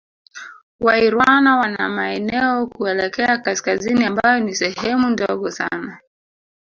Wairwana 0.79 1.57
wana 1.57 1.89
maeneo 1.89 2.67
kuelekea 2.67 3.37
Kaskazini 3.37 4.05
ambayo 4.05 4.39
ni 4.39 4.55
sehemu 4.55 5.09
ndogo 5.09 5.51
sana 5.51 5.99